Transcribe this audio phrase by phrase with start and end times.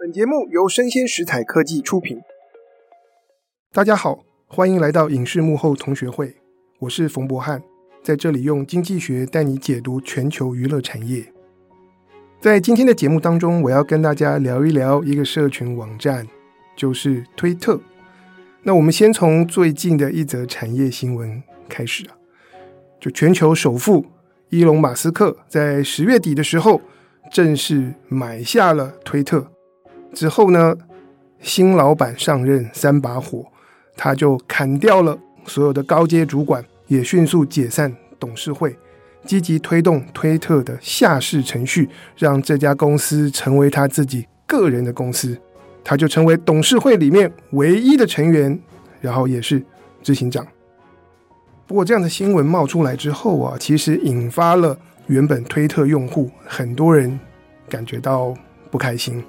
[0.00, 2.20] 本节目由生鲜食材科技出品。
[3.72, 6.36] 大家好，欢迎来到影视幕后同学会，
[6.78, 7.60] 我是冯博翰，
[8.00, 11.32] 在这里用经济学带你解读全球娱乐产业。
[12.40, 16.24] 在今天的节目当中，我要跟大家聊一聊一个社群网站，
[16.76, 17.80] 就是推特。
[18.62, 22.14] 那我们先从最近的一则产业新闻开始啊，
[23.00, 24.06] 就全球首富
[24.50, 26.80] 伊隆马斯克在十月底的时候
[27.32, 29.50] 正式买下了推特。
[30.12, 30.76] 之后呢，
[31.40, 33.44] 新老板上任三把火，
[33.96, 38.76] 他就砍掉了所有的高阶主管，也迅速解散董事会，
[39.24, 45.38] 积极推动推特的下市程序，让这家公司成为他自己个人的公司，
[45.84, 48.58] 他就成为董事会里面唯一的成员，
[49.00, 49.62] 然后也是
[50.02, 50.46] 执行长。
[51.66, 57.20] 不过这样的新闻冒出来之后啊，其实引发了原本推特用户很多人
[57.68, 58.34] 感觉到
[58.70, 59.22] 不开心。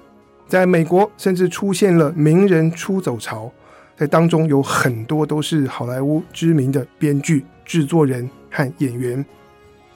[0.49, 3.52] 在美国，甚至出现了名人出走潮，
[3.95, 9.24] 在当中有很多都是好莱坞知名的编剧、制作人和演员。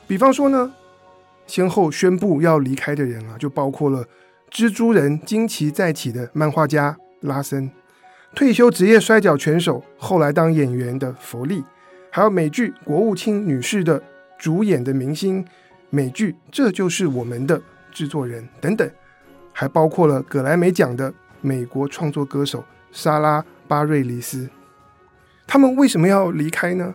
[0.06, 0.72] 比方说呢，
[1.48, 4.06] 先后宣布要离开的人啊，就包括了
[4.52, 7.72] 蜘蛛人惊奇再起的漫画家拉森，
[8.36, 11.64] 退休职业摔角拳手，后来当演员的弗利，
[12.12, 14.00] 还有美剧《国务卿女士》的
[14.38, 15.44] 主演的明星，
[15.90, 17.58] 美剧《这就是我们的》
[17.92, 18.88] 制作人等等。
[19.54, 24.50] 还包括了葛莱美奖的美国创作歌手莎拉·巴瑞里斯，
[25.48, 26.94] 他们为什么要离开呢？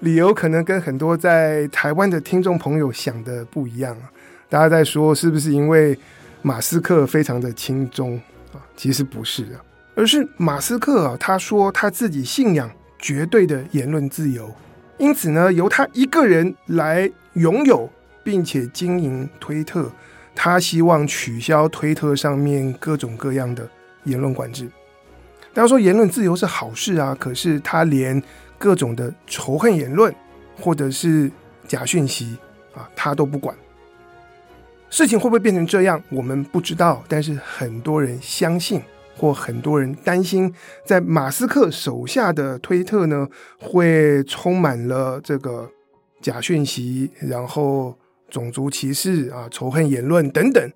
[0.00, 4.10] 理由可能跟很多在台湾的听众朋友想的不一样啊。
[4.48, 5.98] 大家在说是不是因为
[6.42, 8.20] 马斯克非常的亲中
[8.52, 8.60] 啊？
[8.76, 9.64] 其实不是啊，
[9.94, 14.54] 而是马斯克啊，他说他自己信仰绝对的言论自由，
[14.98, 17.90] 因此呢，由他一个人来拥有
[18.22, 19.90] 并且经营推特。
[20.36, 23.68] 他希望取消推特上面各种各样的
[24.04, 24.68] 言论管制。
[25.54, 28.22] 大家说言论自由是好事啊，可是他连
[28.58, 30.14] 各种的仇恨言论
[30.60, 31.30] 或者是
[31.66, 32.36] 假讯息
[32.74, 33.56] 啊，他都不管。
[34.90, 37.02] 事情会不会变成这样，我们不知道。
[37.08, 38.80] 但是很多人相信，
[39.16, 40.54] 或很多人担心，
[40.84, 43.26] 在马斯克手下的推特呢，
[43.58, 45.68] 会充满了这个
[46.20, 47.96] 假讯息，然后。
[48.28, 50.72] 种族歧视啊，仇恨言论等等，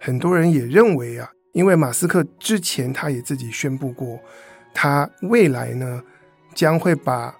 [0.00, 4.18] 很多人也认为啊，因为马斯克之前他也自己宣布过，
[4.72, 6.02] 他未来呢
[6.54, 7.36] 将会把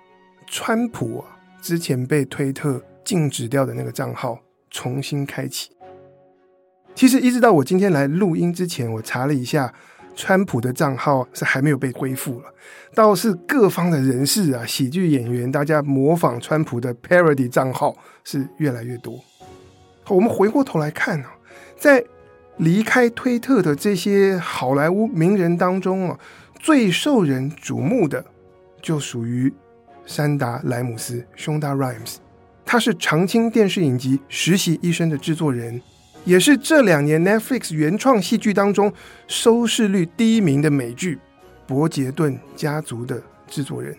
[0.47, 4.39] 川普啊之前被推特禁止掉的那个账号
[4.71, 5.71] 重新开启。
[6.95, 9.75] 其实一直到我今天来录音之前，我查了一下，
[10.15, 12.55] 川普的账号是还没有被恢复了，
[12.95, 19.19] 倒是各方的人士啊，喜剧演员，大家模仿川普的 parody 账号是越来越多。
[20.09, 21.35] 我们回过头来看啊，
[21.77, 22.05] 在
[22.59, 26.19] 离开推特的这些好莱坞名人当中啊，
[26.61, 28.25] 最受人瞩目的
[28.83, 29.53] 就属于
[30.07, 32.17] 山达莱姆斯 （Shonda Rhimes）。
[32.65, 35.81] 他是长青电视影集《实习医生》的制作人，
[36.25, 38.93] 也是这两年 Netflix 原创戏剧当中
[39.27, 41.17] 收视率第一名的美剧
[41.67, 43.97] 《伯杰顿家族》的制作人。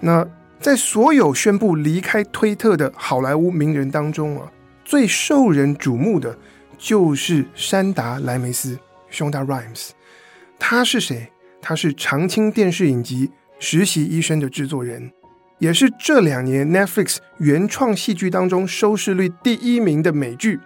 [0.00, 0.26] 那
[0.60, 4.50] 在所有宣布离开推特的好莱坞名人当中啊。
[4.90, 6.36] 最受人瞩目的
[6.76, 8.76] 就是山达莱梅斯
[9.08, 9.90] （Shonda Rhimes）。
[10.58, 11.30] 他是谁？
[11.62, 13.28] 他是长青电视影集
[13.60, 15.12] 《实习医生》的制作人，
[15.60, 20.56] 也是这两年 Netflix 原创戏剧当中收视率第一名的美剧《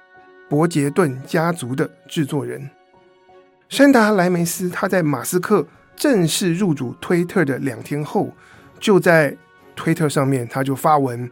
[0.48, 2.70] 伯杰顿家族》的制作人。
[3.68, 8.32] 山达莱梅斯他在马斯克正式入主推特的两天后，
[8.80, 9.36] 就在
[9.76, 11.30] 推特上面他就发文。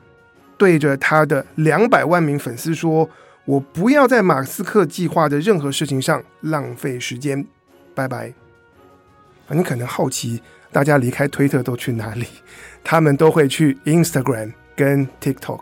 [0.56, 3.08] 对着他的两百万名粉丝说
[3.44, 7.44] ：“我不要在马斯克计划的任何事情上浪费时间，
[7.94, 8.32] 拜拜。”
[9.50, 10.40] 你可能好奇，
[10.70, 12.24] 大家离开推特都去哪里？
[12.82, 15.60] 他们都会去 Instagram 跟 TikTok。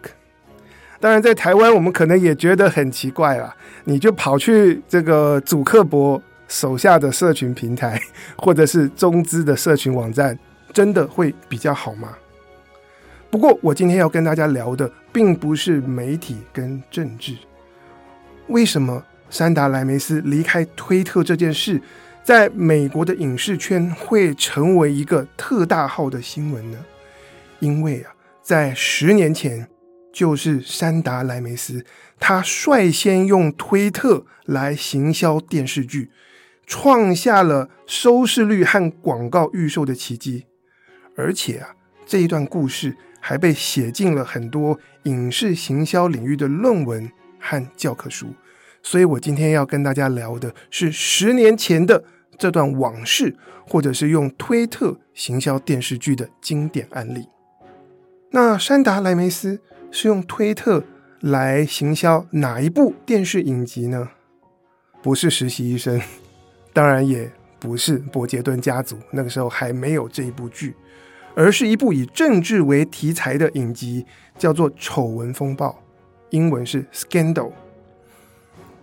[1.00, 7.98] 当然，在台湾我们可能也觉得很奇怪啦，你就跑去这个祖克伯手下的社群平台，
[8.36, 10.38] 或者是中资的社群网站，
[10.72, 12.10] 真的会比较好吗？
[13.30, 17.36] 不过，我今天要跟大家聊的并不是媒体跟政治。
[18.48, 21.80] 为什么山达莱梅斯离开推特这件事，
[22.24, 26.78] 在美国的影视圈会成为一个特大号的新闻呢？
[27.60, 28.12] 因为啊，
[28.42, 29.68] 在十年前，
[30.12, 31.86] 就是山达莱梅斯
[32.18, 36.10] 他率先用推特来行销电视剧，
[36.66, 40.46] 创下了收视率和广告预售的奇迹。
[41.14, 42.96] 而且啊，这一段故事。
[43.20, 48.34] 还被写进了很多影视行销领域的论文和教科书，
[48.82, 52.02] 所以我今天要跟大家聊的是十年前的
[52.38, 53.36] 这段往事，
[53.66, 57.28] 或者是用推特行销电视剧的经典案例。
[58.30, 60.84] 那山达莱梅斯是用推特
[61.20, 64.10] 来行销哪一部电视影集呢？
[65.02, 66.00] 不是实习医生，
[66.72, 70.74] 当然也不是伯杰顿家族，那个时候还没有这一部剧，
[71.34, 74.04] 而是一部以政治为题材的影集，
[74.38, 75.68] 叫做《丑闻风暴》，
[76.30, 77.52] 英文是 Scandal。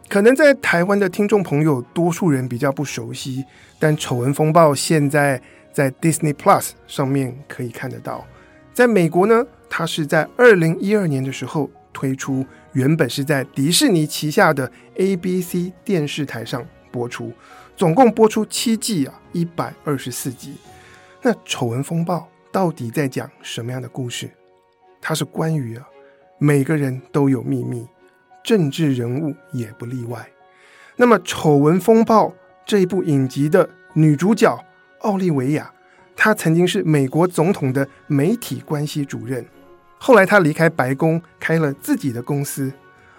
[0.10, 3.44] 可能在台湾的听众朋友，多数人比较不熟悉，
[3.78, 5.42] 但《丑闻风暴》现在
[5.74, 8.26] 在 Disney Plus 上面可以看得到。
[8.74, 17.34] 在美国呢，它是在二零一二年的时候推出，原本是在迪士尼旗下的 ABC 电视台上播出，
[17.76, 20.54] 总共播出七季啊，一百二十四集。
[21.22, 22.18] 那《丑闻风暴》
[22.58, 24.32] 到底在讲什么样的故事？
[25.00, 25.88] 它是关于啊，
[26.40, 27.88] 每个人都有秘密。
[28.44, 30.28] 政治人物也不例外。
[30.96, 32.30] 那么，《丑闻风暴》
[32.66, 34.60] 这一部影集的女主角
[35.02, 35.72] 奥利维亚，
[36.16, 39.46] 她曾经是美国总统的媒体关系主任。
[40.00, 42.74] 后来，她离开白宫，开了自己的公司。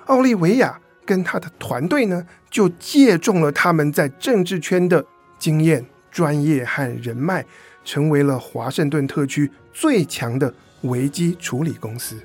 [0.07, 5.07] 奥利维亚跟她的团队呢，就借重了他们在政治圈的
[5.39, 7.47] 经验、专业和人脉，
[7.89, 10.53] 成为了华盛顿特区最强的
[10.83, 12.17] 危机处理公司。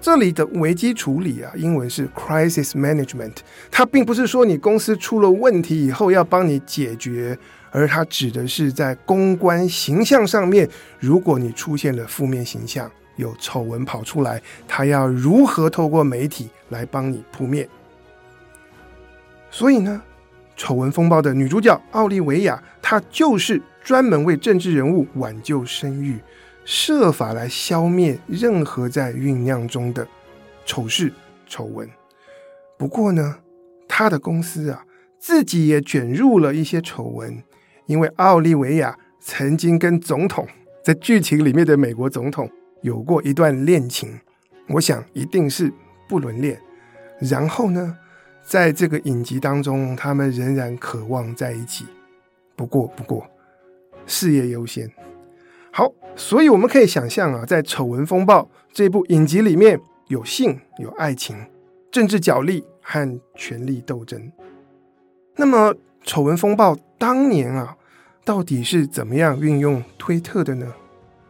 [0.00, 3.34] 这里的危机处理啊，英文是 crisis management。
[3.70, 7.38] 它并不是说你公司出了问题以后要帮你解决，
[7.70, 10.66] 而它指的是在公关形象上面，
[10.98, 17.68] 如果你出现了负面形象，有丑闻跑出来，它要如何透过媒体来帮你扑灭。
[19.50, 20.02] 所以呢，
[20.56, 26.18] 丑闻风暴的女主角奥利维亚，她就是专门为政治人物挽救声誉。
[26.64, 30.06] 设法来消灭任何在酝酿中的
[30.64, 31.12] 丑事
[31.48, 31.90] 丑闻。
[32.78, 33.38] 不过呢，
[33.88, 34.84] 他的公司啊，
[35.18, 37.42] 自己也卷入了一些丑闻，
[37.86, 40.46] 因为奥利维亚曾经跟总统
[40.84, 42.48] 在剧情里面的美国总统
[42.82, 44.20] 有过一段恋情，
[44.68, 45.72] 我想一定是
[46.08, 46.60] 不伦恋。
[47.18, 47.98] 然后呢，
[48.44, 51.86] 在这个影集当中，他们仍然渴望在一起。
[52.54, 53.26] 不过，不过，
[54.06, 54.90] 事业优先。
[55.70, 61.36] 好，所以我们可以想象啊，在《丑闻风暴》这部影集里面有性、有爱情、
[61.90, 64.30] 政治角力和权力斗争。
[65.36, 67.76] 那么，《丑闻风暴》当年啊，
[68.24, 70.74] 到底是怎么样运用推特的呢？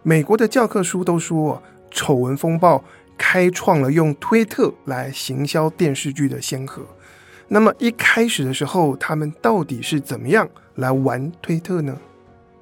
[0.02, 1.62] 美国的教科书都说，
[1.96, 2.78] 《丑闻风暴》
[3.16, 6.82] 开创了用推特来行销电视剧的先河。
[7.46, 11.96] 那么一开始的时候，他们到底是怎么样来玩推特呢？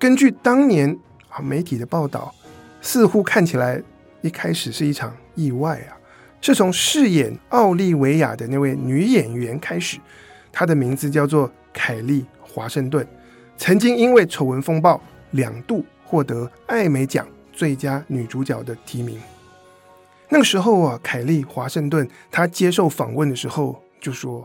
[0.00, 0.98] 根据当年。
[1.32, 2.34] 啊，媒体的报道
[2.82, 3.80] 似乎看起来
[4.20, 5.94] 一开始是一场意外啊，
[6.40, 10.00] 是从饰演奥利维亚的那位女演员开始，
[10.50, 13.06] 她的名字叫做凯莉·华盛顿，
[13.56, 14.96] 曾经因为《丑闻风暴》
[15.30, 19.16] 两度获得艾美奖最佳女主角的提名。
[20.28, 24.44] 那个时候啊，凯莉·华盛顿她接受访问的时候就说：“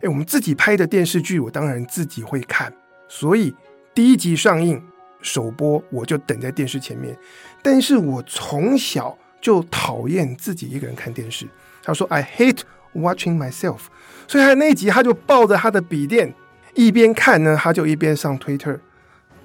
[0.00, 2.72] 哎，我们自己拍的电视剧，我当然自己会看，
[3.08, 3.52] 所以
[3.94, 4.82] 第一集上映。”
[5.22, 7.14] 首播我就等在电视前面，
[7.60, 11.46] 但是我从小就讨厌自己一个人看电视。
[11.82, 12.60] 他说：“I hate
[12.94, 13.80] watching myself。”
[14.26, 16.32] 所以他那一集他就抱着他的笔电，
[16.72, 18.78] 一边看呢，他就一边上 Twitter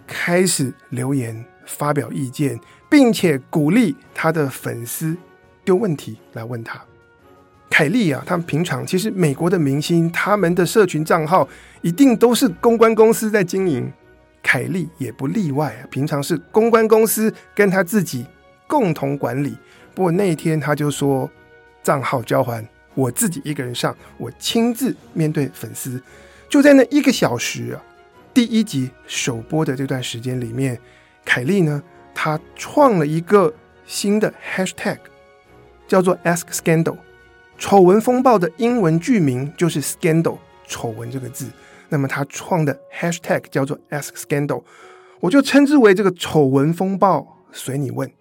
[0.07, 2.57] 开始留言发表意见，
[2.89, 5.17] 并且鼓励他的粉丝
[5.65, 6.81] 丢问题来问他。
[7.69, 11.45] 凯莉啊，他们平常其实美国的明星他们的社群账号
[11.81, 13.91] 一定都是公关公司在经营。
[14.45, 18.23] 凯莉也不例外啊，平常是公关公司跟他自己
[18.67, 19.57] 共同管理。
[19.95, 21.27] 不过那一天他就说，
[21.81, 25.99] 账号交还我自己一个人上，我亲自面对粉丝。
[26.47, 27.81] 就在那一个小时啊，
[28.35, 30.79] 第一集首播的这段时间里面，
[31.25, 31.81] 凯莉呢，
[32.13, 33.51] 她创了一个
[33.87, 34.99] 新的 hashtag，
[35.87, 36.97] 叫做 Ask Scandal。
[37.57, 40.37] 丑闻风暴的英文剧名就是 Scandal，
[40.67, 41.47] 丑闻这个字。
[41.89, 44.63] 那么他创的 hashtag 叫做 Ask Scandal，
[45.19, 48.11] 我就称之为这个丑闻风暴随你问。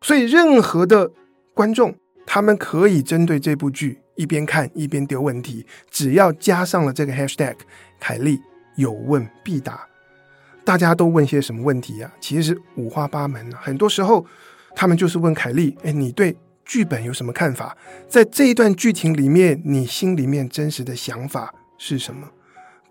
[0.00, 1.10] 所以任何的
[1.54, 1.94] 观众，
[2.26, 7.56] 他们可以针对这部剧一边看一边丢问题，只要加上了这个 hashtag，
[7.98, 8.40] 凯莉
[8.76, 9.86] 有问必答。
[10.64, 12.10] 大家都问些什么问题啊？
[12.20, 13.60] 其实是五花八门啊。
[13.62, 14.24] 很多时候，
[14.74, 17.76] 他们就是问凯莉：“哎，你对剧本有什么看法？
[18.08, 22.28] 在这一段剧情里面，你心里面真实的想法是什么？”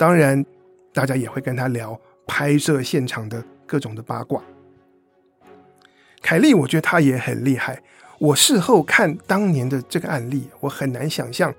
[0.03, 0.45] 当然，
[0.91, 4.43] 大家也会跟他聊拍摄现场的各种的八卦。
[6.21, 7.81] 凯莉，我觉得她也很厉害。
[8.19, 11.53] 我事后看当年的这个案例，我很难想象，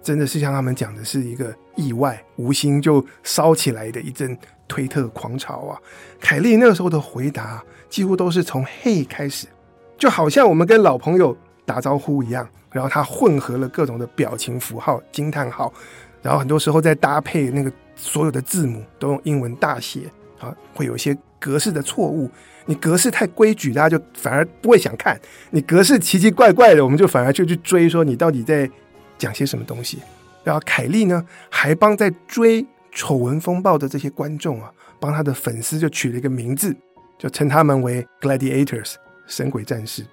[0.00, 4.38] 真的是像他们讲的是一个意外，无心就烧起来的一阵
[4.68, 5.76] 推特狂潮啊！
[6.20, 9.48] 凯莉那个时候的回答几乎都是从嘿开始，
[9.96, 11.36] 就好像我们跟老朋友
[11.66, 15.74] 打招呼一样，然后他混合了各种的表情符号、惊叹号，
[16.22, 22.30] 然后很多时候再搭配那个所有的字母都用英文大写啊，会有一些格式的错误。
[22.66, 25.16] 你格式太规矩，大家就反而不会想看；
[25.50, 28.70] 你格式奇奇怪怪的，我们就反而就去追，说你到底在。
[29.18, 29.98] 讲些什么东西？
[30.44, 36.72] 然后凯莉呢，还帮在追《丑闻风暴》的这些观众啊，帮他的粉丝就取了一个名字，
[37.18, 38.94] 就称他们为 Gladiators
[39.26, 40.06] 神鬼战士。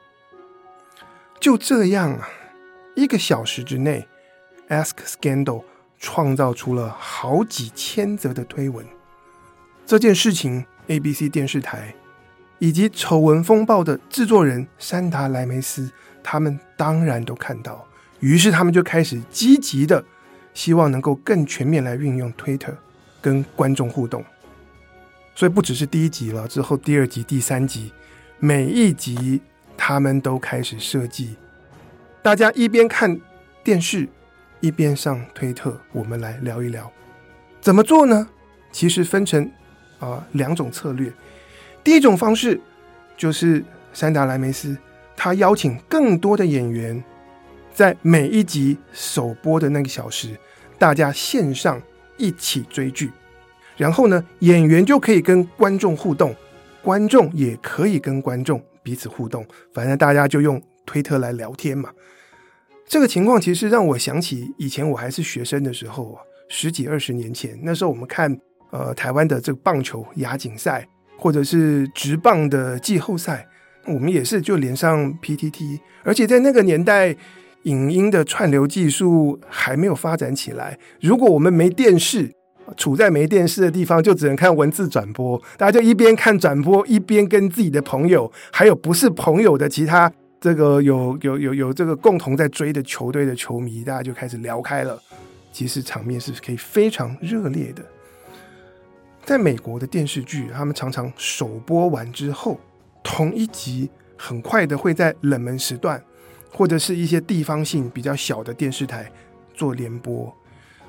[1.39, 2.27] 就这样啊，
[2.95, 4.07] 一个小时之内
[4.69, 5.61] ，Ask Scandal
[6.05, 8.85] 创造出了好几千则的推文。
[9.87, 11.95] 这件事情，ABC 电视台
[12.59, 15.91] 以及《丑闻风暴》的制作人山达莱梅斯，
[16.23, 17.83] 他们当然都看到。
[18.19, 20.05] 于是他们就开始积极的，
[20.53, 22.75] 希望能够更全面来运用 Twitter
[23.19, 24.23] 跟观众互动。
[25.33, 27.91] 所以不只是第一集了，之后第二集、第三集，
[28.37, 29.41] 每一集
[29.75, 31.35] 他们都开始设计，
[32.21, 33.19] 大家一边看
[33.63, 34.07] 电视，
[34.59, 35.79] 一边上推特。
[35.91, 36.91] 我们来聊一聊
[37.61, 38.27] 怎么做呢？
[38.71, 39.49] 其实分成
[39.99, 41.11] 啊、两种策略。
[41.83, 42.59] 第一种方式
[43.15, 44.77] 就是珊达莱梅斯
[45.15, 47.03] 他邀请更多的演员。
[47.73, 50.29] 在每一集首播的那个小时，
[50.79, 51.81] 大家线上
[52.15, 53.11] 一起追剧，
[53.75, 56.33] 然后呢，演员就可以跟观众互动，
[56.81, 61.89] 观众也可以跟观众彼此互动，反正大家就用推特来聊天嘛。
[62.87, 68.37] 这个情况其实让我想起以前我还是学生的时候啊，十几二十年前，那时候我们看
[68.71, 70.87] 呃台湾的这个棒球亚锦赛，
[71.17, 73.47] 或者是直棒的季后赛，
[73.87, 77.15] 我们也是就连上 PTT，而且在那个年代。
[77.65, 80.77] 影音的串流技术还没有发展起来。
[81.01, 82.31] 如果我们没电视，
[82.77, 85.41] 处在没电视的地方，就只能看文字转播。
[85.57, 95.01] 大家就一边看转播，一边跟自己的朋友，还有不是朋友的其他这个有有有有这个共同在追的球队的球迷，大家就开始聊开了。
[95.51, 97.83] 其实场面是可以非常热烈的。
[99.23, 102.59] 在美国的电视剧，他们常常首播完之后，
[103.03, 106.03] 同一集很快的会在冷门时段。
[106.57, 109.11] 或者是一些地方性比较小的电视台
[109.53, 110.33] 做联播，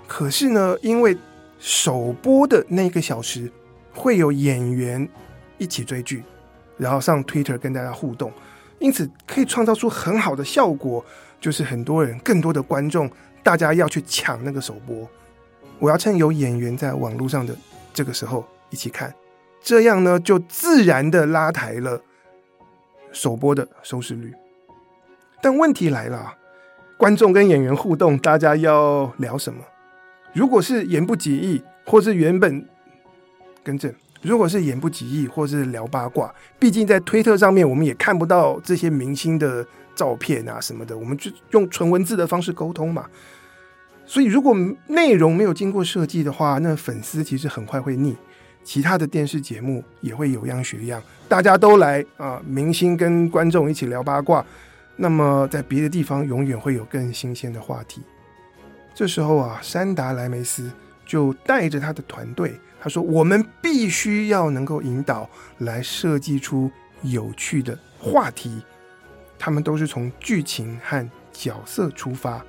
[0.07, 1.19] 可是呢，因为
[1.59, 3.51] 首播的那个小时
[3.93, 5.09] 会有演员
[5.59, 6.23] 一起追剧，
[6.77, 8.33] 然后上 Twitter 跟大家互动，
[8.79, 11.05] 因此可以创造出很好的效果，
[11.41, 13.11] 就是很多人、更多的观众，
[13.43, 15.09] 大家要去抢那个首播。
[15.79, 17.57] 我要趁有演员在网络上的
[17.93, 19.15] 这个时候一起看，
[19.63, 22.01] 这样呢，就自然的拉抬了
[23.13, 24.35] 首播的收视率。
[25.43, 26.35] 但问题来了，
[26.97, 29.61] 观众跟演员互动，大家要聊什么？
[30.33, 32.67] 如果是言不及义，或是原本
[33.63, 43.07] 更正，如果是言不及义，或是聊八卦，毕竟在推特上面，我们也看不到这些明星的照片啊什么的，我们就用纯文字的方式沟通嘛。
[44.05, 44.57] 所以，如果
[44.87, 48.17] 内容没有经过设计的话，那粉丝其实很快会腻。
[48.63, 54.45] 其他的电视节目也会有样学样，大家都来啊，明星跟观众一起聊八卦。
[54.97, 58.03] 那么，在别的地方永远会有更新鲜的话题。
[58.93, 60.71] 这时候啊，山达莱梅斯
[61.05, 65.29] 就带着他的团队，他说：“我们必须要能够引导
[65.59, 66.71] 来设计出
[67.03, 68.63] 有趣的话题。
[69.39, 72.45] 他们都是从剧情和角色出发。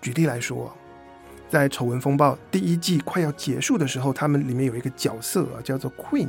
[0.00, 0.74] 举例来说，
[1.48, 6.28] 在《丑闻风暴》第一季快要结束的时候，他们里面有一个角色啊，叫做 Queen，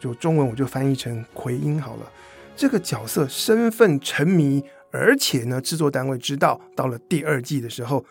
[0.00, 2.10] 就中文我就翻译成奎因好了。”
[2.56, 8.04] 这个角色身份沉迷，而且呢，制作单位知道到了第二季的时候，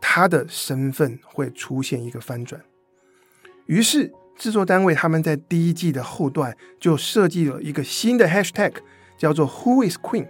[0.00, 2.60] 他的身份会出现一个翻转。
[3.66, 8.74] 于是，制作单位他们在第一季的后段就设计了一个新的 hashtag，
[9.18, 10.28] 叫做 “Who is Queen？”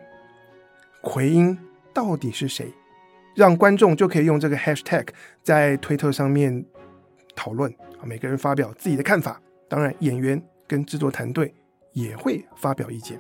[1.03, 1.59] 奎因
[1.93, 2.73] 到底是谁？
[3.35, 5.09] 让观众就可以用这个 hashtag
[5.43, 6.65] 在推特上面
[7.35, 7.71] 讨论
[8.01, 9.41] 啊，每个人发表自己的看法。
[9.69, 11.55] 当然，演员跟制作团队。
[11.97, 13.19] 也会发表意见。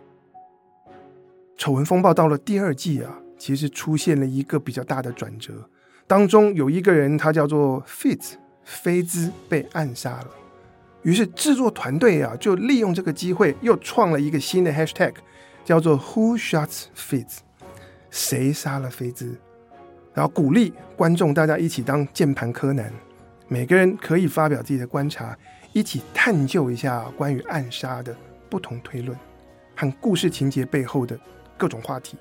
[1.56, 5.70] 丑闻风暴到了第二季啊，其实出现了一个比较大的转折，
[6.06, 8.34] 当中有一个人，他叫做 Fitz
[8.64, 10.28] 菲兹被暗杀了。
[11.02, 15.14] 于是制作团队啊，就利用这个机会，又创了一个新的 Hashtag，
[15.64, 17.38] 叫做 Who Shots Fitz？
[18.10, 19.38] 谁杀了菲兹？
[20.14, 22.92] 然后鼓励观众大家一起当键盘柯南，
[23.48, 25.36] 每个人可以发表自己的观察，
[25.72, 28.16] 一起探究一下关于暗杀的。
[28.48, 29.18] 不同推论
[29.74, 31.18] 和故事情节背后的
[31.58, 32.16] 各种话题。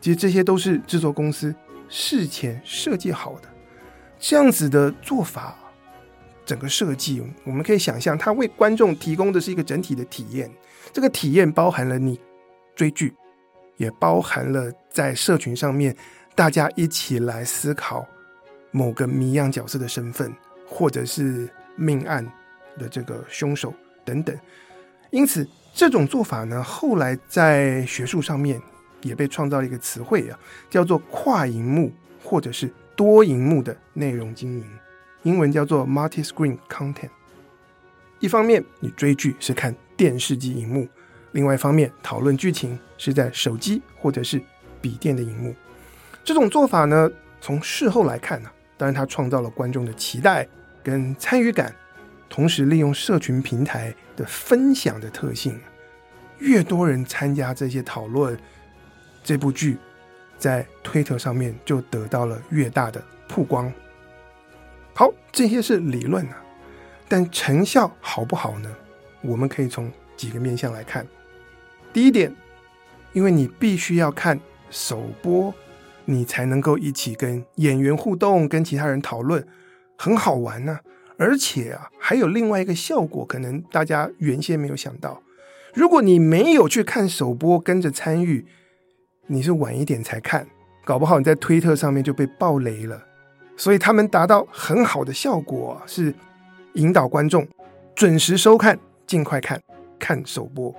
[0.00, 1.54] 其实这些都是制作公司
[1.88, 3.48] 事前设计好的。
[4.18, 5.56] 这样子的做法，
[6.46, 10.50] 整个设计我们可以想象，它为观众提供的是一个整体的体验。
[10.92, 12.18] 这个体验包含了你
[12.74, 13.14] 追剧，
[13.76, 15.94] 也包含了在社群上面
[16.34, 18.06] 大家一起来思考
[18.70, 20.32] 某个谜样角色的身份，
[20.66, 22.24] 或者是命案
[22.78, 23.72] 的这个凶手
[24.04, 24.34] 等等。
[25.10, 28.60] 因此，这种做法呢，后来在学术上面
[29.04, 31.92] 也被创造了一个词汇啊，叫做跨荧幕
[32.22, 34.66] 或者是多荧幕的内容经营，
[35.22, 37.10] 英文叫做 multi-screen content。
[38.18, 40.86] 一方面，你追剧是看电视机荧幕；
[41.32, 44.42] 另外一方面，讨论剧情是在手机或者是
[44.80, 45.54] 笔电的荧幕。
[46.24, 50.48] 这种做法呢，从事后来看呢、啊，当然它创造了观众的期待
[50.82, 51.74] 跟参与感。
[52.30, 55.56] 同时利用社群平台的分享的特性，
[56.38, 58.36] 越多人参加这些讨论，
[59.24, 59.76] 这部剧
[60.38, 63.72] 在推特上面就得到了越大的曝光。
[64.92, 66.44] 好，这些是理论啊，
[67.08, 68.70] 但成效好不好呢？
[69.22, 71.04] 我们可以从几个面向来看。
[71.92, 72.32] 第一点，
[73.12, 74.38] 因为你必须要看
[74.70, 75.52] 首播，
[76.04, 79.44] 你才能够一起跟演员互动，跟其他人讨论，
[79.96, 80.80] 很好玩呢、啊。
[81.16, 85.22] 而且啊，还有另外一个效果，可能大家原先没有想到。
[85.72, 88.44] 如果你没有去看首播，跟着参与，
[89.26, 90.46] 你是晚一点才看，
[90.84, 93.02] 搞不好你在推特上面就被爆雷了。
[93.56, 96.14] 所以他们达到很好的效果，是
[96.74, 97.46] 引导观众
[97.94, 99.60] 准时收看，尽快看，
[99.98, 100.74] 看首播。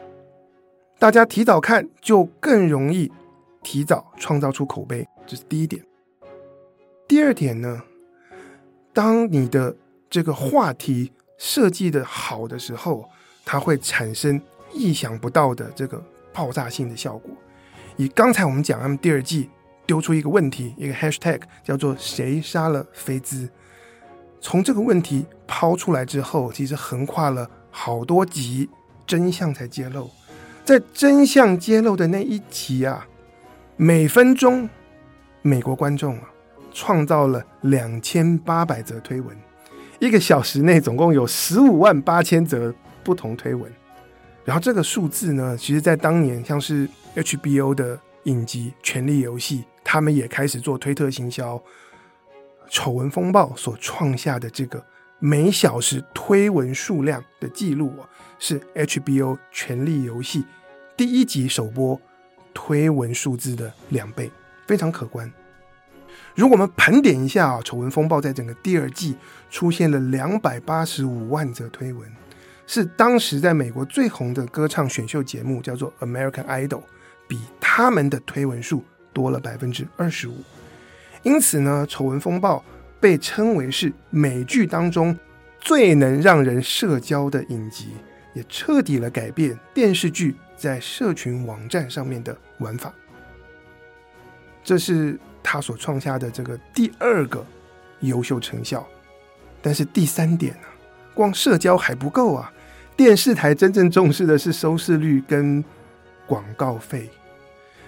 [0.99, 3.11] 大家提早看，就更容易
[3.63, 5.83] 提早创造出口碑，这是第一点。
[7.07, 7.81] 第二点呢，
[8.93, 9.75] 当你的
[10.09, 13.09] 这个话题设计的好的时候，
[13.45, 14.41] 它会产生
[14.73, 17.31] 意想不到的这个爆炸性的效果。
[17.97, 19.49] 以刚才我们讲，他们第二季
[19.85, 23.49] 丢出一个问题，一个 hashtag 叫做“谁杀了菲兹”。
[24.41, 28.69] 从这个问题抛出来之后，其实横跨了好多集，
[29.07, 30.09] 真相才揭露。
[30.63, 33.07] 在真相揭露的那一集啊，
[33.77, 34.67] 每分钟
[35.41, 36.23] 美国观众啊
[36.73, 39.35] 创造了两千八百则推文。
[39.99, 43.71] 一个小时内总共有十五万八千则不同推文，
[44.43, 51.61] 然后这个数字呢，其实在当年像是 HBO 的影集《权力游戏》，他们也开始做推特行销。
[52.69, 54.83] 丑闻风暴所创下的这个
[55.19, 60.41] 每小时推文数量的记录啊，是 HBO《权力游戏》
[60.97, 61.99] 第一集首播
[62.53, 64.31] 推文数字的两倍，
[64.65, 65.31] 非常可观。
[66.33, 69.15] 如果我们盘点一下啊，丑闻风暴在整个第二季
[69.49, 72.11] 出现了两百八十五万则推文，
[72.65, 76.67] 是当时在美国最红的歌唱选秀节目叫做《American Idol》，
[77.27, 78.83] 比他们的推文数
[79.13, 80.35] 多了百分之二十五。
[81.23, 82.63] 因此呢，丑闻风暴
[82.99, 85.17] 被称为是美剧当中
[85.59, 87.89] 最能让人社交的影集，
[88.33, 92.93] 也彻底了改变电视剧在社群网站上面的玩法。
[94.63, 95.19] 这是。
[95.47, 97.45] 他所创下的这个第二个
[97.99, 98.83] 优秀成效，
[99.61, 100.73] 但是第三点呢、啊，
[101.13, 102.51] 光社交还不够啊！
[102.97, 105.63] 电视台真正重视的是收视率跟
[106.27, 107.09] 广告费。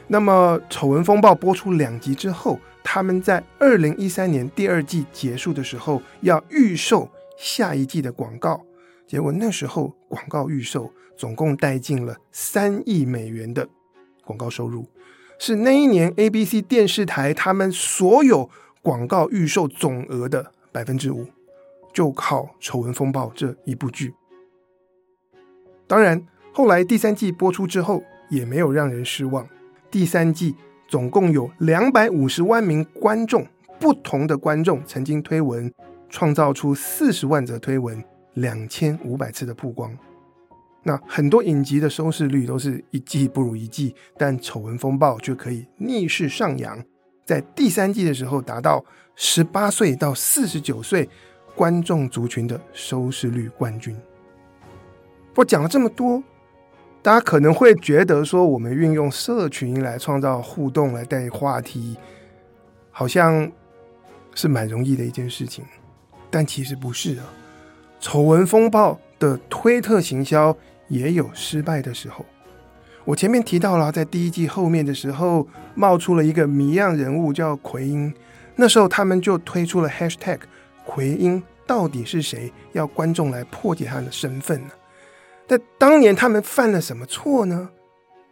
[0.07, 8.63] 那么，《丑闻风暴》播出两集之后，他们在二零一三年第二季结束的时候要预售下一季的广告，
[9.05, 13.67] 结果那时候广告预售总共带进了三亿美元的
[14.23, 14.87] 广告收入。
[15.37, 18.49] 是那一年 ABC 电视台他们所有
[18.81, 21.27] 广告预售总额的百分之五，
[21.93, 24.13] 就靠《丑闻风暴》这一部剧。
[25.85, 29.47] 当然，后来第三季播出之后也没有让人失望。
[29.89, 30.55] 第三季
[30.87, 33.45] 总共有两百五十万名观众，
[33.79, 35.71] 不同的观众曾经推文，
[36.09, 39.95] 创造出四十万则推文，两千五百次的曝光。
[40.83, 46.81] 那很多影集的收视率都是一季不如一季，但《丑闻风暴》却可以逆势上扬，
[47.25, 48.85] 在第三季的时候达到
[49.15, 51.09] 十八岁到四十九岁
[51.55, 53.97] 观众族群的收视率冠军。
[55.35, 56.23] 我讲了这么多，
[57.01, 61.97] 大家可能会觉得说，我们运用社群来创造互动，来带话题，
[62.91, 63.51] 好像
[64.35, 65.63] 是蛮容易的一件事情，
[66.29, 67.23] 但其实不是啊，
[68.03, 70.55] 《丑闻风暴》的推特行销。
[70.89, 72.25] 也有失败的时候。
[73.03, 78.13] 我前面提到了，在第一季后面的时候，冒出了一个谜样人物叫奎因。
[78.55, 80.39] 那时候他们就推出了 Hashtag
[80.85, 82.53] 奎因到底是谁？
[82.71, 84.69] 要观众来破解他的身份呢？
[85.47, 87.69] 但当年他们犯了什么错呢？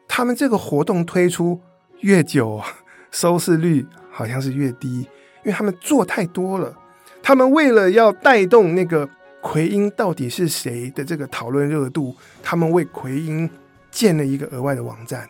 [0.08, 1.60] 他们这个活动推出
[2.02, 2.62] 越久，
[3.10, 6.78] 收视率好像是越低，因为他们做太多了。
[7.24, 9.10] 他们为了要带动那个
[9.42, 13.50] 奎因到底是谁的这个讨论热度，他们为奎因
[13.90, 15.28] 建了一个额外的网站，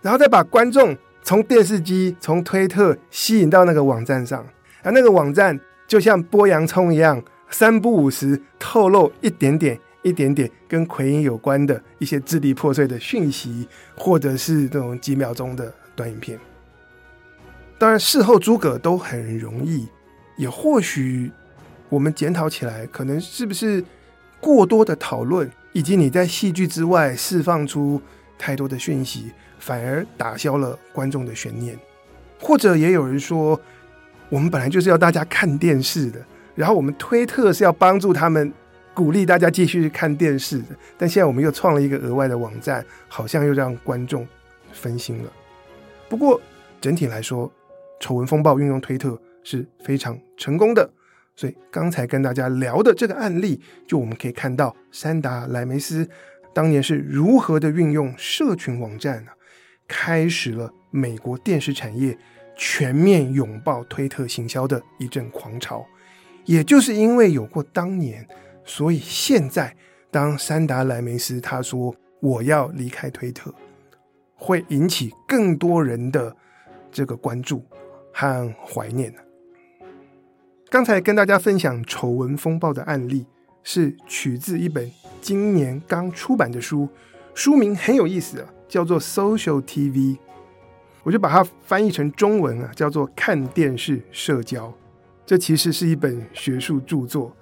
[0.00, 4.46] 然后再把观众从电视机、从推特吸引到那个网站上，
[4.82, 9.78] 而那个网站就像剥洋葱一样，三不五时透露一点点。
[10.06, 13.66] 一点点跟奎因有关的一些支离破碎的讯息，
[13.96, 16.38] 或者是这种几秒钟的短影片。
[17.76, 19.88] 当然，事后诸葛都很容易，
[20.36, 21.28] 也或许
[21.88, 23.84] 我们检讨起来，可能是不是
[24.40, 28.00] 过多的讨论，以及你在戏剧之外释放出
[28.38, 31.76] 太多的讯息，反而打消了观众的悬念。
[32.38, 33.60] 或者也有人说，
[34.28, 38.52] 我们本来就是要大家看电视的，然后我们推特是要帮助他们。
[38.96, 40.62] 鼓励大家继续看电视，
[40.96, 44.26] 但现在我们又创了一个额外的网站，好像又让观众
[44.72, 45.30] 分心了。
[46.08, 46.40] 不过
[46.80, 47.52] 整体来说，
[48.00, 50.90] 丑闻风暴运用推特是非常成功的。
[51.34, 56.08] 所以刚才跟大家聊的这个案例，就我们可以看到珊达莱梅斯
[56.54, 59.36] 当年是如何的运用社群网站啊，
[59.86, 62.16] 开始了美国电视产业
[62.56, 65.84] 全面拥抱推特行销的一阵狂潮。
[66.46, 68.26] 也就是因为有过当年。
[68.66, 69.74] 所以现在，
[70.10, 73.54] 当珊达莱梅斯他说我要离开推特，
[74.34, 76.36] 会引起更多人的
[76.90, 77.64] 这个关注
[78.12, 79.14] 和怀念。
[80.68, 83.24] 刚才跟大家分享丑闻风暴的案例，
[83.62, 86.88] 是取自一本今年刚出版的书，
[87.34, 90.16] 书名很有意思啊，叫做《Social TV》，
[91.04, 94.74] 我就把它翻译成中文啊，叫做“看电视社交”。
[95.24, 97.35] 这其实是一本学术著作。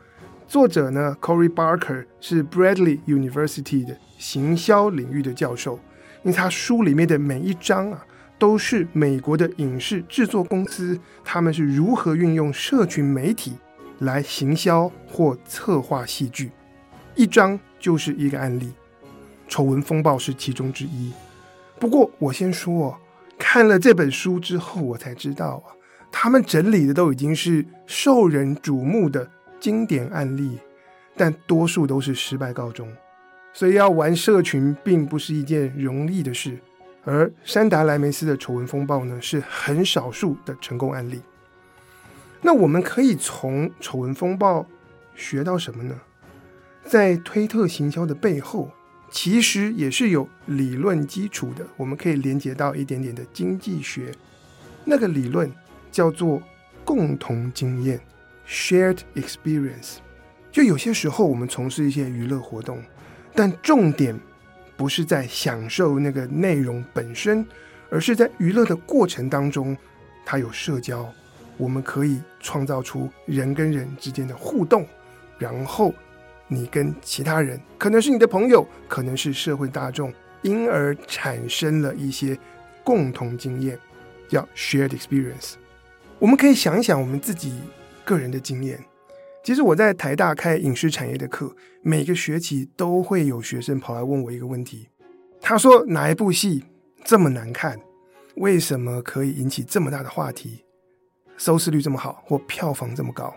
[0.46, 5.74] 作者呢，Cory Barker 是 Bradley University 的行销领域的教授，
[6.22, 8.04] 因为他书里面的每一章啊，
[8.38, 13.54] 都是美国的影视制作公司他们是如何运用社群媒体
[14.00, 16.52] 来行销或策划戏剧，
[17.14, 18.72] 一章就是一个案例，
[19.48, 21.12] 丑闻风暴是其中之一。
[21.80, 22.96] 不过我先说，
[23.38, 25.72] 看了这本书之后，我才知道啊，
[26.12, 29.30] 他们整理的都已经是受人瞩目的。
[29.64, 30.58] 经典案例，
[31.16, 32.86] 但多数都是失败告终，
[33.54, 36.58] 所以要玩社群并不是一件容易的事。
[37.02, 41.22] 而山达莱梅斯的丑闻风暴呢，是很少数的成功案例。
[42.42, 44.66] 那我们可以从丑闻风暴
[45.14, 45.98] 学到什么呢？
[46.84, 48.70] 在推特行销的背后，
[49.10, 51.66] 其实也是有理论基础的。
[51.78, 54.12] 我们可以连接到一点点的经济学，
[54.84, 55.50] 那个理论
[55.90, 56.42] 叫做
[56.84, 57.98] 共同经验。
[58.46, 59.96] Shared experience，
[60.52, 62.82] 就有些时候我们从事一些娱乐活动，
[63.34, 64.18] 但重点
[64.76, 67.46] 不是在享受那个内容本身，
[67.90, 69.74] 而是在娱乐的过程当中，
[70.26, 71.10] 它有社交，
[71.56, 74.86] 我们可以创造出人跟人之间的互动，
[75.38, 75.94] 然后
[76.46, 82.38] 你跟其他人，可能是你的朋友，可能是社会大众，因而产生了一些
[82.84, 83.78] 共同经验，
[84.28, 85.54] 叫 shared experience。
[86.18, 87.58] 我们可以想一想我们自己。
[88.04, 88.84] 个人的经验，
[89.42, 94.88] 其实我在台大开影视产业的课，每个学期都会有学生跑来问我一个问题。
[95.40, 96.64] 他说：“哪一部戏
[97.04, 97.78] 这么难看？
[98.36, 100.64] 为什么可以引起这么大的话题？
[101.36, 103.34] 收视率这么好，或票房这么高？”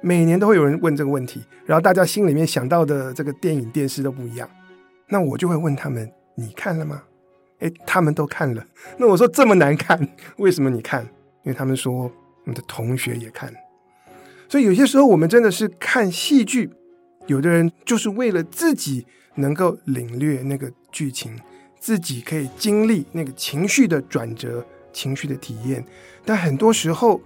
[0.00, 4.48] 每年都会有人问这个问题，然后大家心里面想到的这个电影、电视都不一样。
[5.08, 7.02] 那我就会问他们：“你看了吗？”
[7.60, 8.66] 诶，他们都看了。
[8.96, 11.04] 那我说：“这么难看，为什么你看？”
[11.44, 12.10] 因为他们说
[12.44, 13.52] ：“你的同学也看。”
[14.52, 16.68] 所以有些时候，我们真的是看戏剧，
[17.26, 21.34] 有的人就是为了自己能够领略那个剧情，
[21.80, 24.62] 自己可以经历那个情绪的转折、
[24.92, 25.82] 情绪的体验。
[26.26, 27.18] 但很多时候，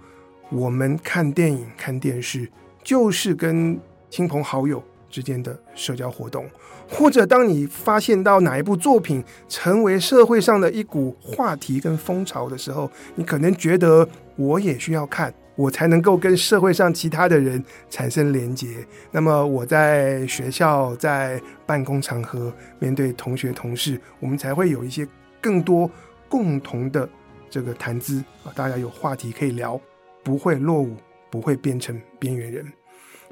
[0.49, 2.49] 我们看电影、看电视，
[2.81, 3.77] 就是跟
[4.09, 6.45] 亲朋好友之间的社交活动，
[6.89, 15.33] 或者当你发现到哪一部作品成为社会上的一股话题跟风潮的时候，你可能觉得我也需要看。
[15.57, 18.77] 我才能够跟社会上其他的人产生连结。
[19.11, 25.05] 那么我在学校、在办公场合，面对同学同事，我们才会有一些
[25.41, 25.89] 更多
[26.29, 27.09] 共同的
[27.49, 29.81] 这个谈资啊，大家有话题可以聊，
[30.23, 30.95] 不会落伍，
[31.31, 32.65] 不会变成边缘人。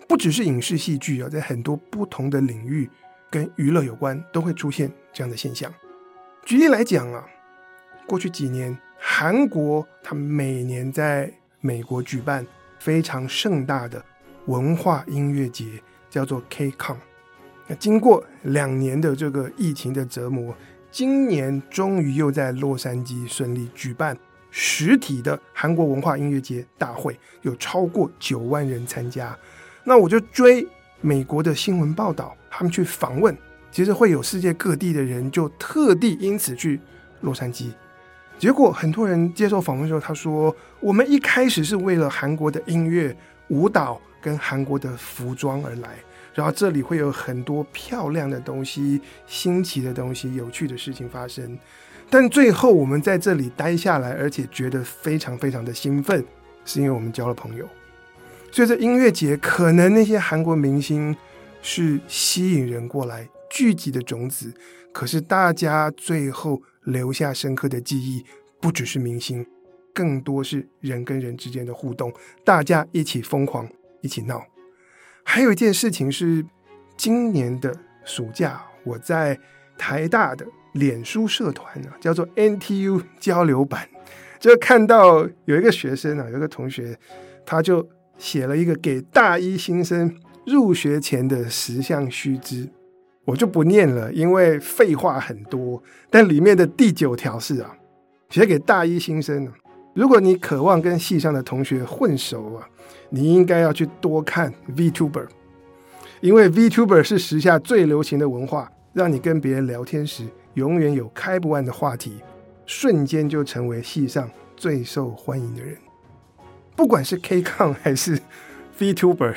[0.08, 2.90] 不只是影视戏剧啊，在很多不同的领域
[3.30, 5.72] 跟娱乐有关，都会出现这样的现象。
[6.44, 7.24] 举例来讲啊，
[8.08, 11.32] 过去几年，韩国它每年在
[11.66, 12.46] 美国举办
[12.78, 14.06] 非常盛大的
[14.46, 15.66] 文化音乐节，
[16.12, 16.98] 叫做 KCON。
[17.66, 20.56] 那经过两年的这个疫情的折磨，
[20.92, 24.16] 今年终于又在洛杉矶顺利举办
[24.52, 29.36] 实体的韩国文化音乐节大会，有超过九万人参加。
[29.84, 30.68] 那我就追
[31.02, 33.36] 美国的新闻报道，他们去访问，
[33.72, 36.80] 其实会有世界各地的人就特地因此去
[37.22, 37.72] 洛杉矶。
[38.38, 43.16] 结果很多人接受访问的时候，他说：“我们一开始是为了韩国的音乐、
[43.48, 45.90] 舞蹈跟韩国的服装而来，
[46.34, 51.58] 然后这里会有很多漂亮的东西、新奇的东西、有趣的事情发生。
[52.10, 56.24] 但最后我们在这里待下来，而且觉得非常非常的兴奋，
[56.66, 57.66] 是因为我们交了朋友。
[58.52, 61.16] 所以这音乐节可能那些韩国明星
[61.62, 64.54] 是吸引人过来聚集的种子，
[64.92, 68.26] 可是大家最后。”留下深刻的记忆，
[68.60, 69.46] 不只是明星，
[69.94, 72.12] 更多是人跟人之间的互动，
[72.44, 73.68] 大家一起疯狂，
[74.02, 74.44] 一起闹。
[75.24, 76.46] 还有一件事情是，
[76.96, 79.38] 今年的暑假，我在
[79.78, 83.90] 台大的脸书社团啊，叫做 NTU 交流版，
[84.40, 86.98] 就看到有一个学生啊，有个同学，
[87.46, 92.70] 他就写了一个给大一新生入学前的十项须知。
[93.26, 95.82] 我就不念了，因为废话很多。
[96.10, 97.76] 但里面的第九条是啊，
[98.30, 99.54] 写给大一新生啊，
[99.94, 102.70] 如果你渴望跟系上的同学混熟啊，
[103.10, 105.26] 你应该要去多看 VTuber，
[106.22, 112.18] 因为 VTuber 是时下最流行的文化，让你跟别人聊天时永远有开不完的话题，
[112.66, 115.76] 瞬间就成为系上最受欢迎的人。
[116.76, 118.20] 不管是 K-CON 还是
[118.78, 119.34] VTuber。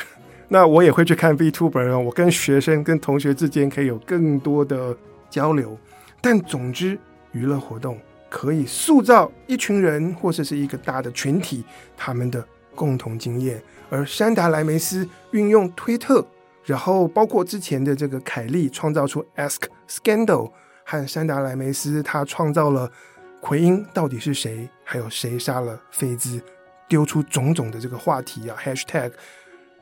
[0.48, 4.96] 那我也会去看 VTuber 啊，我跟学生、跟同学之间可以有更多的
[5.28, 5.78] 交流。
[6.22, 6.98] 但总之，
[7.32, 7.98] 娱乐活动
[8.30, 11.62] 可以塑造一群人或者是一个大的群体
[11.96, 12.42] 他们的
[12.74, 13.62] 共同经验。
[13.90, 16.26] 而山达莱梅斯运用推特，
[16.64, 20.50] 然后包括之前的这个凯莉创造出 Ask Scandal，
[20.84, 22.90] 和山达莱梅斯他创造了
[23.40, 26.40] 奎因到底是谁，还有谁杀了菲兹，
[26.88, 29.12] 丢出种种的这个话题啊，Hashtag。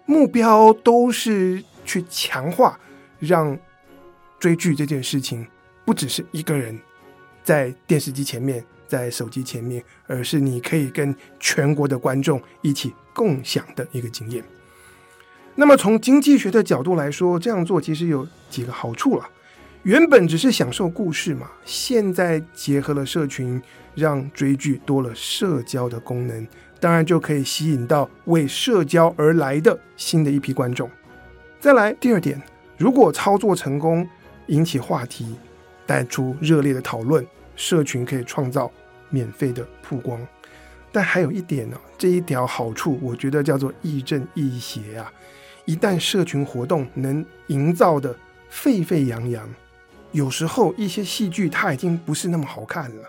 [0.06, 2.78] 目标都是去强化，
[3.18, 3.58] 让
[4.38, 5.46] 追剧这件事情
[5.84, 6.78] 不只是一个人
[7.42, 14.42] 在电视机前面、在手机前面，而是你可以跟全国的观众一起共享的一个经验。
[15.54, 19.28] 那么从经济学的角度来说，这样做其实有几个好处了。
[19.84, 23.62] 原本只是享受故事嘛，现在结合了社群，
[23.94, 26.46] 让追剧多了社交的功能。
[26.78, 30.90] 当然就可以吸引到为社交而来的新的一批观众。
[31.58, 32.40] 再来第二点，
[32.76, 34.08] 如果操作成功，
[34.48, 35.36] 引起话题，
[35.86, 38.70] 带出热烈的讨论，社群可以创造
[39.08, 40.20] 免费的曝光。
[40.92, 45.12] 但还有一点呢，这一条好处，我觉得叫做亦正亦邪啊。
[45.64, 48.14] 一旦社群活动能营造的
[48.48, 49.48] 沸沸扬扬，
[50.12, 53.02] 有时候一些戏剧它已经不是那么好看了。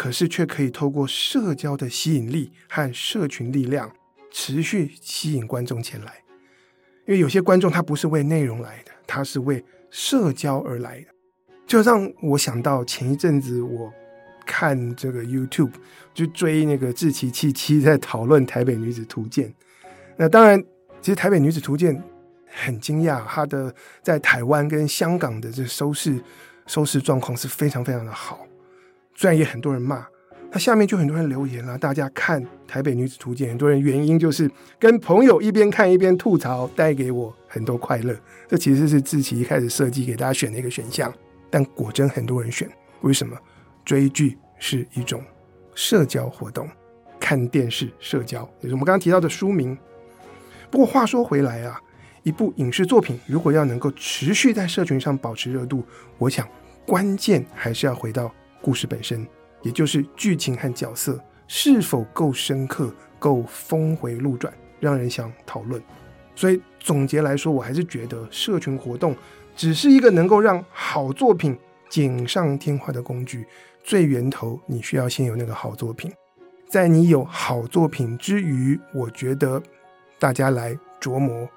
[0.00, 3.92] 可是却可以透过社交的吸引力和社群力量，
[4.30, 6.14] 持续吸引观众前来。
[7.06, 11.08] 因为有些观众他不是为内容来的，他是为社交而来的。
[11.66, 13.92] 就让我想到前一阵子我
[14.46, 15.72] 看这个 YouTube，
[16.14, 19.48] 就追那个志祺七七在讨论《台北女子图鉴》。
[20.16, 20.58] 那当然，
[21.02, 21.94] 其实《台北女子图鉴》
[22.46, 26.18] 很惊讶，它的在台湾跟香港的这收视
[26.66, 28.46] 收视状况是非常非常的好。
[29.20, 30.06] 虽然也很多人骂，
[30.50, 31.76] 那下面就很多人留言了。
[31.76, 38.16] 大家看《台北女子图鉴》，很多人原因就是跟朋友一边看一边吐槽，带给我很多快乐。
[38.48, 41.12] 这其实是志奇一开始设计给大家选的一个选项，
[41.50, 42.66] 但果真很多人选。
[43.02, 43.36] 为什么？
[43.84, 45.22] 追剧是一种
[45.74, 46.66] 社交活动，
[47.20, 49.76] 看电视社交，就是我们刚刚提到的书名。
[50.70, 51.78] 不过话说回来啊，
[52.22, 55.84] 一部影视作品如果要能够持续在社群上保持热度，
[56.16, 56.48] 我想
[56.86, 58.34] 关键还是要回到。
[58.60, 59.26] 故事本身，
[59.62, 65.82] 也就是剧情和角色是否够深刻、够峰回路转，让人想讨论。
[66.34, 69.14] 所以总结来说，我还是觉得社群活动
[69.54, 73.46] 只是一个能够让好作品锦上添花的工具。
[73.82, 76.12] 最源头，你需要先有那个好作品。
[76.68, 79.60] 在你有好作品之余，我觉得
[80.18, 81.48] 大家来琢磨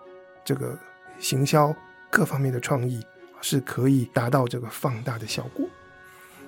[0.44, 0.78] 这个
[1.20, 1.74] 行销
[2.10, 3.06] 各方面的创意，
[3.42, 5.68] 是可以达到这个放大的效果。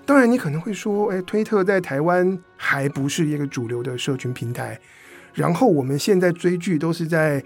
[0.06, 4.80] 当然，你可能会说，哎，推特在台湾还不是一个主流的社群平台。
[5.34, 7.44] 然后我们现在追剧都是在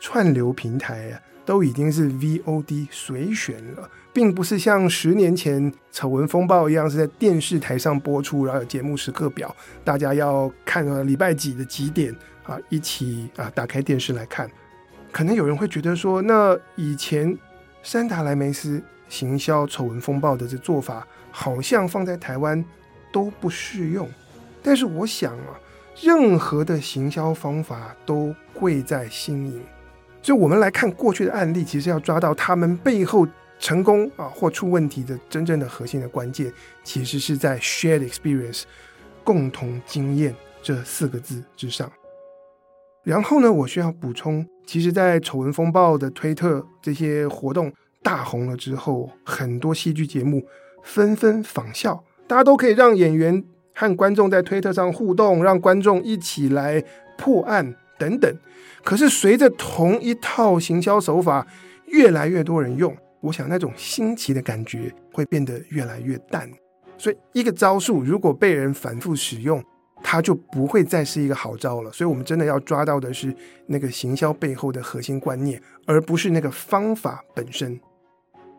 [0.00, 14.50] 串流平台啊，都已经是 VOD 随选了，并不是像十年前《丑闻风暴》一样是在电视台上播出，然后有节目时刻表，大家要看了礼拜几的几点啊，一起啊打开电视来看。
[15.12, 17.36] 可能有人会觉得说，那以前
[17.82, 21.06] 山达莱梅斯行销《丑闻风暴》的这做法。
[21.40, 22.64] 好像放在台湾
[23.12, 24.08] 都不适用，
[24.60, 25.54] 但是我想啊，
[26.02, 29.62] 任何的行销方法都贵在新颖，
[30.20, 33.24] 所以我们来看过去的案例，其实要抓到他们背后
[33.60, 38.64] 成功啊或出问题的真正的核心的关键，其实是在 shared experience
[39.22, 41.88] 共同经验这四个字之上。
[43.04, 47.72] 然后呢，我需要补充，其实，在丑闻风暴的推特这些活动
[48.02, 50.44] 大红了之后，很多戏剧节目
[50.82, 56.82] 纷纷仿效，大家都可以让演员和观众在推特上互动，让观众一起来
[57.16, 58.32] 破案等等。
[58.82, 61.46] 可是，随着同一套行销手法
[61.86, 66.50] 越来越多人用，我想那种新奇的感觉会变得越来越淡。
[66.96, 69.62] 所以，一个招数如果被人反复使用，
[70.02, 73.34] 它就不会再是一个好招了，所以我们真的要抓到的是
[73.66, 77.78] 那个行销背后的核心观念，而不是那个方法本身。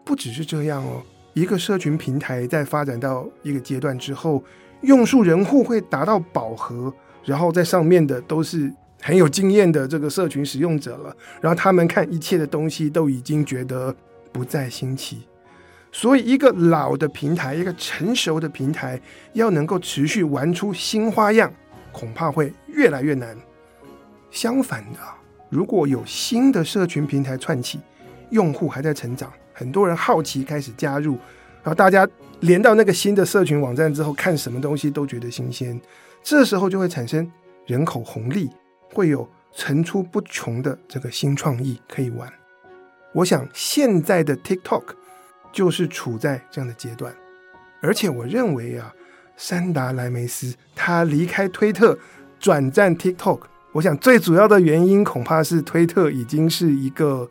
[0.06, 1.02] 不只是这样哦，
[1.40, 4.44] 一个社群平台在发展到一个阶段之后，
[4.82, 8.70] 用户人户会达到饱和，然后在上面的都是
[9.02, 13.96] 很有经验的这个社群使用者了，然后他们看一切的东西都已经觉得
[14.34, 15.24] 不再新奇。
[15.92, 19.00] 所以，一个老的平台，一个成熟的平台，
[19.34, 21.52] 要能够持续玩出新花样，
[21.92, 23.36] 恐怕会越来越难。
[24.30, 25.00] 相反的，
[25.50, 27.80] 如果有新的社群平台窜起，
[28.30, 31.18] 用户还在成长，很多人好奇开始加入，
[31.62, 32.08] 然后大家
[32.40, 35.78] 连到那个新的社群网站之后，看什么东西都觉得新鲜，
[36.24, 37.30] 这时候就会产生
[37.66, 38.50] 人口红利，
[38.94, 42.32] 会有层出不穷的这个新创意可以玩。
[43.12, 44.84] 我想现在的 TikTok。
[45.52, 47.12] 就是处在这样的阶段，
[47.82, 48.94] 而且我认为啊，
[49.36, 51.98] 珊达莱梅斯他离开推特
[52.40, 53.40] 转战 TikTok，
[53.72, 57.28] 我想最主要的原因恐怕是推特已经是一个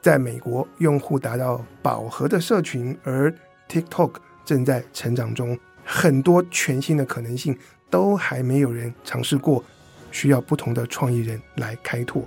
[0.00, 3.32] 在美国用户达到饱和的社群，而
[3.68, 4.12] TikTok
[4.44, 7.56] 正在成长中，很多全新的可能性
[7.90, 9.64] 都还没有人尝试过，
[10.10, 12.22] 需要不同的创意人来开拓。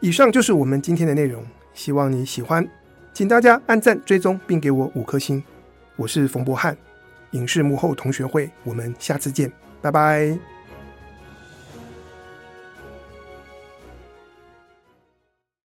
[0.00, 1.44] 以上就是我们今天的内容。
[1.74, 2.66] 希望你喜欢，
[3.12, 5.44] 请大家按赞、追踪，并给我五颗星。
[5.94, 6.76] 我是冯博翰，
[7.32, 10.55] 影视幕后同学会，我们下次见，拜拜。